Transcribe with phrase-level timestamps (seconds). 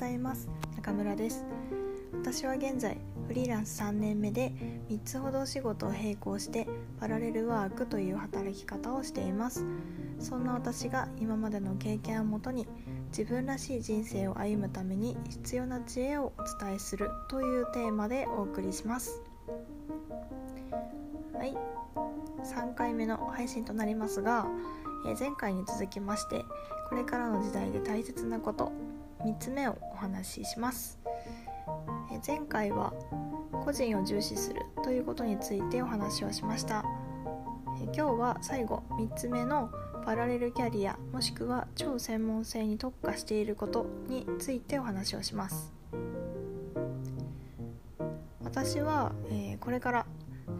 [0.00, 0.48] ざいます。
[0.76, 1.44] 中村です。
[2.22, 2.96] 私は現在
[3.28, 4.50] フリーランス3年目で
[4.88, 6.66] 3つほど仕事を並行して
[6.98, 9.66] パラレルワークという働き方をしています。
[10.18, 12.66] そんな私が今までの経験をもとに
[13.08, 19.20] 自分らしい人生を歩むために必要な知恵をお伝えするというテーマでお送りします。
[21.34, 21.54] はい。
[22.42, 24.46] 3回目の配信となりますが
[25.18, 26.42] 前回に続きまして
[26.88, 28.72] これからの時代で大切なこと
[29.24, 30.98] 3つ目をお話しします、
[32.26, 32.92] 前回は
[33.64, 36.84] 個人を重視するということについてお話をしました、
[37.94, 39.70] 今日は最後3つ目の
[40.04, 45.72] パラレルキャリアもしくは超専門性に特化していることについてお話をします。
[48.42, 50.06] 私は、え、これから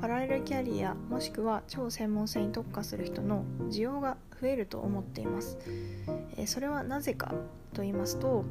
[0.01, 5.59] パラレルキャリアもしくは超専門性に特化する人の需要が増えると思っています、
[6.37, 7.35] えそれはなぜか。
[7.73, 8.45] と言いますと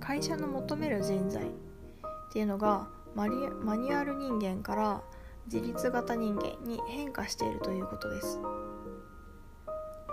[0.00, 1.46] 会社の求める人材っ
[2.32, 5.02] ていうのがマニュアル人間から
[5.52, 8.38] 自立型人間に変化しているということです。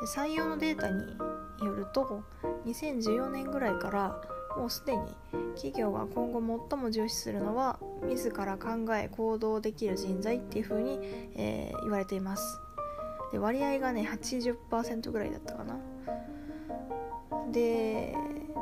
[0.02, 1.18] で採用のデータに
[1.66, 2.24] よると
[2.66, 4.22] 2014年ぐらいから
[4.58, 5.04] もうすでに
[5.56, 11.00] 企業が今後最も重視するのは自ら考え行動できる人材っていうふうに、
[11.36, 12.60] えー、言われています。
[13.32, 15.78] で割合がね80%ぐらいだったかな。
[17.52, 18.16] で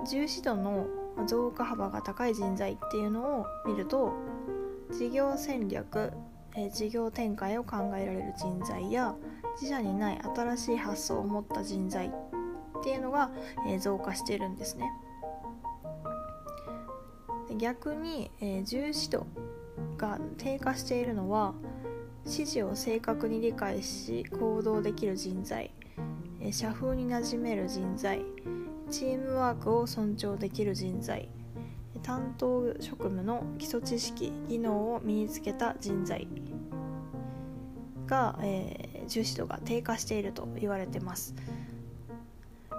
[0.09, 0.87] 重視度の
[1.27, 4.13] 増加幅が高い人材っていうのを見ると
[4.91, 6.13] 事業戦略、
[6.55, 9.15] え事業展開を考えられる人材や
[9.59, 13.31] 自社にない新しい発想を持った人材っていうのが、
[13.67, 14.91] え増加しているんですね。
[17.57, 19.25] 逆に、え、重視度
[19.97, 21.53] が低下しているのは
[22.25, 25.71] 指示を正確に理解し行動できる人材
[26.45, 28.21] え社風に馴染める人材
[28.93, 31.27] チームワークを尊重できる人材。
[32.03, 36.27] 担当職務の基礎知識技能を身につけた人材。
[38.05, 41.33] が、えー、重視度が低下していると言われてます。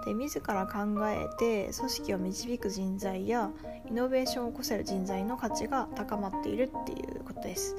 [0.07, 3.51] で自ら考えて組織を導く人材や
[3.89, 7.75] イノベーションを起こせる人材の価値が高まっているっていうことです。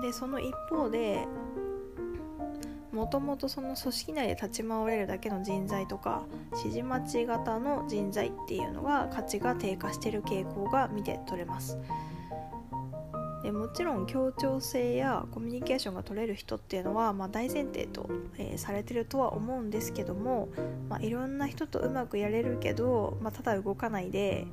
[0.00, 1.28] でその一方で
[2.92, 11.78] もともとその組織内で立ち回れるだけの人材とか指示待ち型の人材っていうのが価値が低下してる傾向が見て取れます。
[13.42, 18.08] でもちろん協調性やコミュニケーションが取れる人っていうのは、まあ、大前提と、
[18.38, 20.48] えー、されてるとは思うんですけども、
[20.88, 24.46] まあ、いろんな人とうまくやれるけど、まあ、ただ動かないで、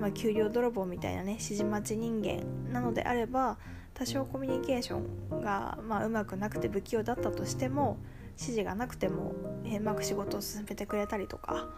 [0.00, 3.58] まあ、給料泥棒みたいなね指示待ち人間なのであれば
[3.94, 7.96] 多少コミュニケーションが、まあ、うまくなくて不器用だったとしても
[8.32, 9.32] 指示がなくても、
[9.64, 11.68] うまく仕事を進めてくれたりとか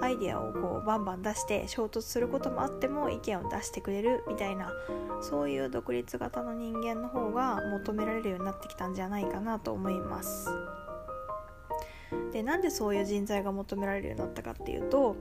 [0.00, 4.72] アイデアをこうバンバン出して衝突することもあっても意見を出してくれるみたいな
[5.20, 10.48] そういう独立型の人間の方が求められるようになってきたんじゃないかなと思います。
[12.32, 15.16] でなんでそういう人材が求められるようになったかっていうと、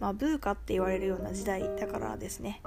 [0.00, 2.62] まあ、ブーカって言われるような時代だからですね。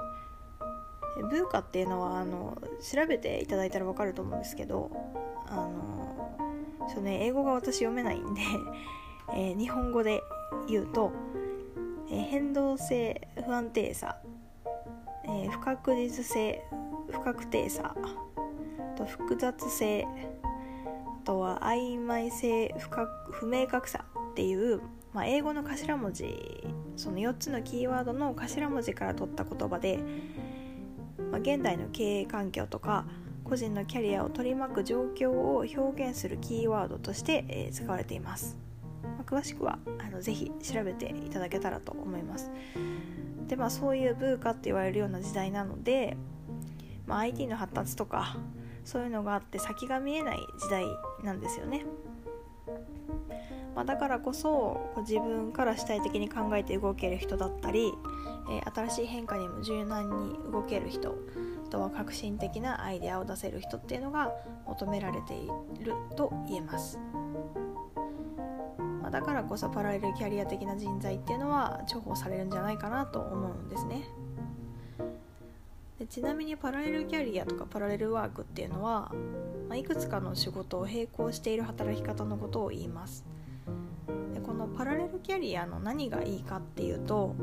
[1.16, 4.90] ブーカっていうのはあの調べていただいたら分かると思うんですけど
[5.46, 6.10] あの
[6.92, 8.40] ちょ、ね、英語が私読めないんで、
[9.34, 10.22] えー、日本語で
[10.68, 11.12] 言うと、
[12.10, 14.16] えー、変動性不安定さ、
[15.24, 16.64] えー、不確実性
[17.10, 17.94] 不確定さ
[18.96, 20.06] と複雑性
[21.22, 22.88] あとは曖昧性不
[23.30, 24.80] 不明確さっていう、
[25.12, 26.64] まあ、英語の頭文字
[26.96, 29.98] その4つのキーワードの頭文字から取った言葉で、
[31.30, 33.04] まあ、現代の経営環境とか
[33.44, 38.70] 個人のキャリアを取り巻く状況を表現するキーワードとして、えー、使われています。
[39.02, 42.50] まあ、詳しくはあのぜひ調べていただけたらと思います
[43.46, 46.16] でまあそういうブーカって言われるような時代なので、
[47.06, 48.36] まあ、IT の発達とか
[48.84, 50.84] そういうのがあって先が見えない時代
[51.22, 51.84] なんですよね、
[53.74, 57.92] まあ、だからこそ自分から主体的に考えて動ける人だったり、
[58.50, 61.16] えー、新しい変化にも柔軟に動ける人
[61.66, 64.32] あとは革新的なアイデアを出せる人っていうのが
[64.66, 65.46] 求められてい
[65.84, 66.98] ると言えます。
[69.00, 74.02] まだからこそパラレルキャリア的な人材っていうのは重宝されるんじゃないかなと思うんですね。
[76.10, 79.12] ちなみにパラレルキャリアとかパラレルワークっていうのは、
[79.68, 83.24] まあ、いくつかの仕事を並行している働き方のことを言います。
[84.34, 87.36] でこのパラレルキャリアの何がいいかっていうと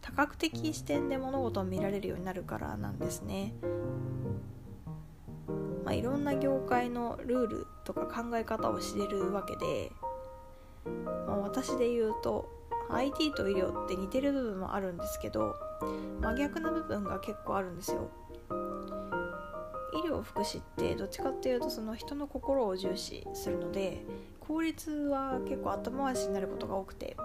[0.00, 3.52] 多角的視点で物事を見られるようになるからなんですね。
[5.84, 9.92] まあ、いろんな業界のルールとか考え方を知れるわけで
[11.26, 12.48] まあ、私で言うと
[12.88, 15.54] IT と医療って似てる部分もあるんですけど
[16.20, 18.08] 真逆な部分が結構あるんですよ。
[19.92, 24.04] 医療福祉ってどっちかっていうとその人の心を重視するので
[24.38, 27.16] 効率は結構後回しになることが多くて。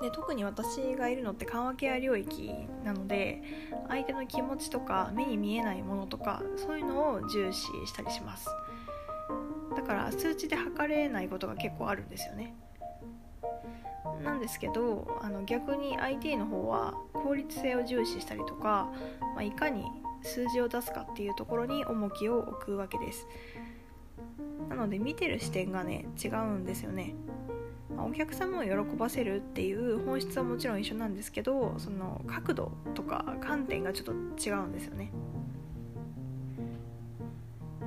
[0.00, 2.54] で特に私がいるのって緩和ケア領域
[2.84, 3.42] なので
[3.88, 8.48] 相手の気持ちとか目に見えないものとかそういうのを重視したりします。
[9.74, 12.54] だから数値で測れないことが結構あるんですよね。
[14.22, 18.90] なんですけどあの逆に IT の方は効率性を重視したりとか、
[19.34, 19.84] まあ、いかに
[20.22, 23.26] 数字を出すかっていうところに重きを置くわけです。
[24.68, 27.14] なので見てる視点がね違うんですよね。
[27.96, 35.10] お客様を喜ばせるっていう本質はもちろん一緒なんですけどその角度とか観点がちょっと違うんですよね。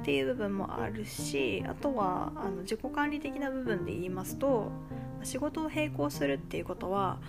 [0.01, 4.71] っていう部分もあるしあとはあの自己管理的な部分で言いますと
[5.23, 7.19] 仕事を並行するっていうことは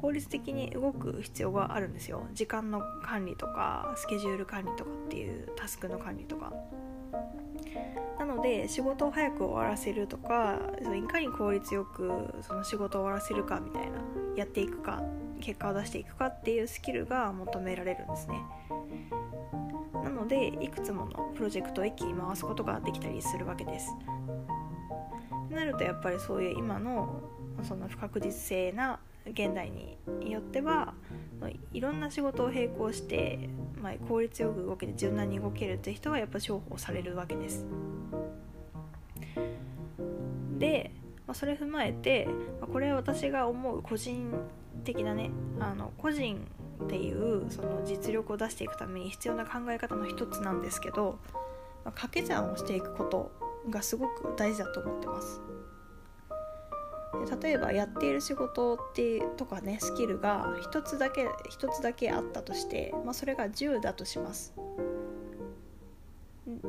[0.00, 2.26] 効率的に動く必要があるんですよ。
[2.32, 6.52] 時間の管理とかスケジュール管理とかっていうタスクの管理とか。
[8.18, 10.60] なので仕事を早く終わらせるとか
[10.96, 13.98] いかに効率よくその仕事を終わらせるかみたいな
[14.36, 15.02] やっていくか
[15.40, 18.40] 結果を出していくかっていうスキルが求められるんですね。
[20.04, 23.92] なのでいくつものプロジェクトを一気に回すことができたりするわけです。
[25.50, 27.20] なるとやっぱりそういう今の
[27.62, 30.94] その不確実性な現代によっては
[31.72, 33.48] いろんな仕事を並行して、
[33.80, 37.64] まあ、効率よく動けて柔軟に動けるって人はやっぱ重宝されるわけです。
[40.58, 40.92] で、
[41.26, 42.26] まあ、それ踏まえて、
[42.60, 44.32] まあ、これは私が思う個人
[44.84, 45.30] 的なね
[45.60, 46.46] あの個人
[46.84, 51.18] っていうその実力を出していくために必要な考え方の一つなんですけど、
[51.84, 53.30] まあ、掛け算をしていくこと
[53.70, 55.40] がすごく大事だと思ってます。
[57.42, 64.54] 例えばやっている仕事ってとかねスキルが一つだけ一つだけあったとして、まあ、それが10だとします。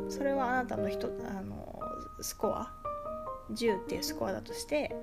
[0.10, 1.80] それはあなたの人あの
[2.22, 2.72] スコア。
[3.52, 4.96] 10っていうスコアだとして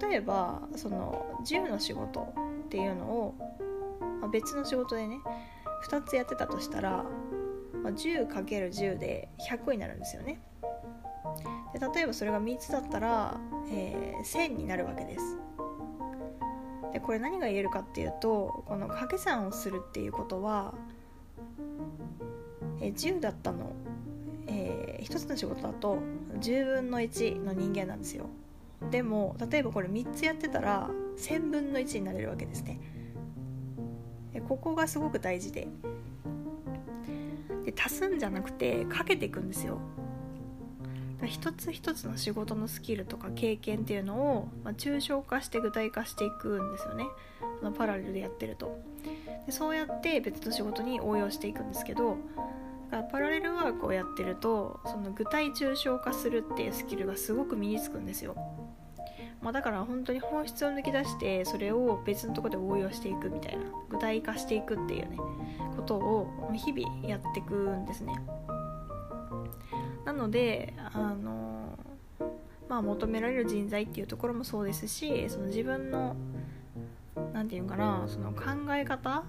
[0.00, 2.32] 例えばその10の仕事
[2.66, 3.34] っていうのを、
[4.20, 5.20] まあ、別の仕事でね
[5.88, 7.04] 2つやってたとしたら、
[7.82, 10.40] まあ、10×10 で100になるんですよね。
[11.78, 13.38] で例えばそれが3つだったら、
[13.70, 15.36] えー、1000になるわけです。
[16.92, 20.74] でこれ何が言えるかっていうとこの掛け算をするっていうことは、
[22.80, 23.72] えー、10だったの、
[24.46, 25.98] えー、1つの仕事だと
[26.40, 28.26] 10分の1の人間なんですよ。
[28.90, 30.88] でも例えばこれ3つやってたら
[31.18, 32.80] 1000分の1になれるわけですね。
[34.32, 35.68] でここがすごく大事で。
[37.64, 39.78] で足すんじゃなくてかけていくんですよ。
[41.26, 47.06] 一つ一つの仕事のスキルとか経験っていうのを、まあ、抽象化して具体化していくんですよね。
[47.60, 48.78] あのパラレルでやってると。
[49.46, 52.18] でそうやって別の仕事に応用していくんですけど
[52.90, 58.36] だからパラレルワークをやってるとその具体抽象化するっていうスキルがすごく身につくんですよ、
[59.40, 65.16] まあ、だから本当に本質を抜き出してそれを別のとこで応用していくみたいな具体化していくっていうね
[65.76, 68.14] ことを日々やっていくんですね。
[70.18, 71.78] のであの、
[72.68, 76.16] まあ、求められる人材っていうところもそうですしその自分の
[77.32, 78.42] 何て言うかなその考
[78.74, 79.24] え方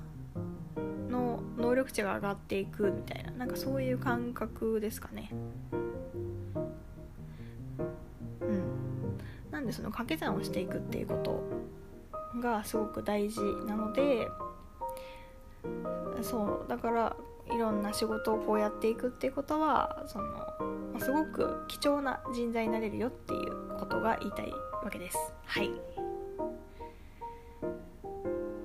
[1.09, 5.31] の能力値が上がっていくみたいななんかそういう感覚ですかね。
[8.41, 8.63] うん、
[9.51, 14.27] なんでその掛け算をしていくっていうことがすごく大事なので
[16.21, 17.15] そうだから
[17.53, 24.51] いろんな仕事をこうやっていくっていうことはそのすごく貴重な人材になれるよっていうことが言いたい
[24.83, 25.17] わけです。
[25.45, 25.71] はい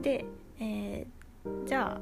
[0.02, 0.26] で、
[0.60, 2.00] えー、じゃあ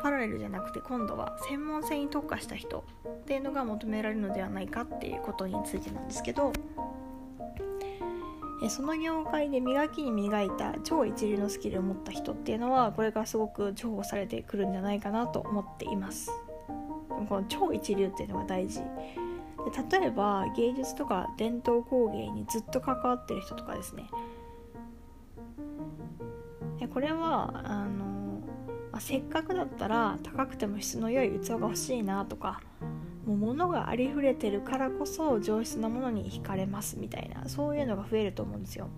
[0.00, 6.52] パラレルじゃなくて今度は専門性に特化した人っていうのが求められるのではないかっていうことについてなんですけど
[8.68, 16.30] その業界で磨きに磨いた超一流のスキルを持った人っていうのはこれからすごく重宝されてくるんじゃないかなと思っています。
[17.28, 18.80] この超一流っていうのが大事。
[18.80, 24.10] で例えば芸術とか伝統工芸にずっと関わってる人とかですね。
[26.92, 28.07] これはあの
[29.00, 32.60] せっかくだったら高くても質の良い器が欲しいなとか
[33.26, 38.88] もう物がありふれてるからこそ上質なものに惹かれますみたいなそういうのが増えると思うんですよ。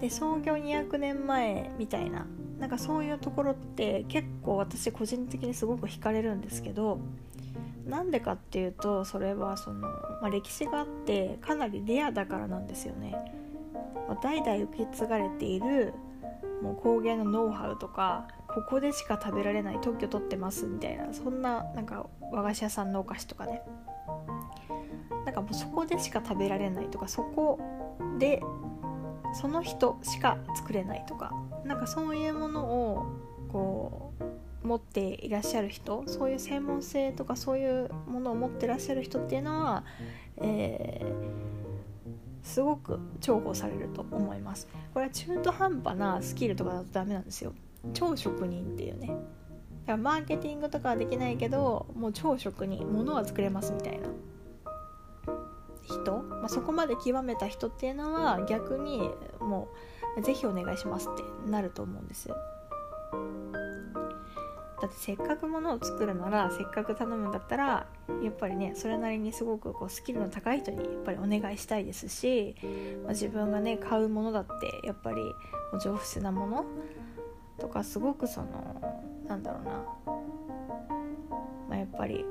[0.00, 2.26] で創業200年前みたいな
[2.58, 6.98] なんかそういうところって結構私個人的にすごく惹かれるんですけど
[7.86, 13.14] なんでかっていうとそれはその、まあ、歴史があってかなりレアだからなんですよね。
[14.22, 15.94] 代々受け継がれている
[16.62, 23.62] もう工芸のノウハウとかここでしか食べられない特許取ってますみたいなそんななんか和菓子屋さんのお菓子とかね。
[25.24, 27.60] なんかもうそこでしか食べられないとかそこ
[28.18, 28.42] で
[29.34, 31.32] その人しか作れないとか
[31.64, 33.06] なんかそういうものを
[33.48, 34.12] こ
[34.64, 39.84] う持っていらっしゃる人そういう専門性とかそういうものを持ってらっしゃる人っていうのは、
[40.38, 41.61] えー、
[42.42, 44.68] すごく重宝されると思います。
[44.92, 47.52] これは中途半端なスキルとかだとダメなんですよ。
[47.94, 49.08] 超職人っていうね。
[49.08, 49.16] だか
[49.86, 54.08] らマーケティングとかはできないけどもう超職人物は作れますみたいな。
[55.82, 59.68] 人、まあ、そこまで極めた人っていうのは逆にも
[60.16, 62.36] う是非お願いしますってなると思うんですよ。
[64.82, 67.86] だってせっかくものを作るならせっかく頼むんだったら
[68.20, 72.56] やっぱりねそれなりにすごくこうスキルの高い人にやっぱりお願いしたいですし、
[73.04, 75.22] まあ、自分がね買うものだってやっぱり
[75.80, 76.64] 上質なもの
[77.60, 78.82] とかすごくその
[79.28, 79.70] なんだろうな、
[81.70, 82.24] まあ、やっぱり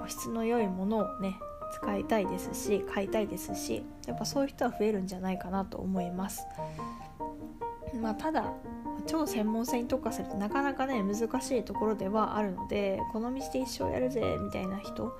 [0.00, 1.36] 個質の良いものをね
[1.74, 6.44] 使いたいですし買いたいですしやっぱそういう人は増えるんじゃないかなと思います。
[8.00, 8.52] まあただ
[9.06, 15.16] 超専門性に特化するとなかなかね難しいところではあるのでこの道で一生やるぜみたいな人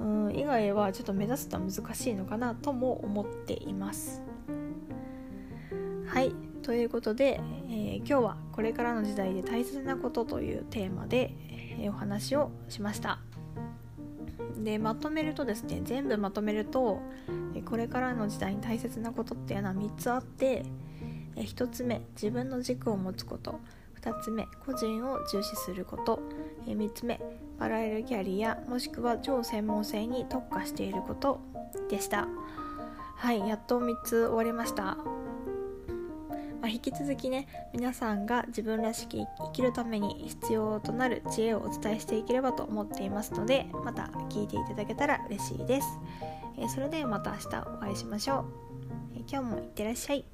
[0.00, 4.22] うん以外はちょっと目指すのは難しいのかなとも思っています。
[6.06, 11.34] はいということで、えー、今日はこれからの時代で大切なことというテーマで、
[11.78, 13.18] えー、お話をしました。
[14.58, 17.00] でまとめるとですね全部まとめると
[17.66, 20.64] これからの時代に大切なことっていうのは3つあって
[21.36, 23.60] 1つ目自分の軸を持つこと。
[24.00, 26.20] 2つ目個人を重視すること。
[26.66, 27.20] 3つ目
[27.58, 31.40] パラレルキャリアもしくは超専門性に特化していること。
[31.88, 32.28] でした。
[33.16, 34.98] はいやっと3つ終わりました。
[36.64, 45.86] ま、引き続きね皆さんが自分らしく生きるために必要となる知恵をお伝えしていければと思っていますのでまた聞いていただけたら嬉しいです、
[46.58, 48.44] え、それではまた明日お会いしましょう、
[49.16, 50.33] え、今日もいってらっしゃい。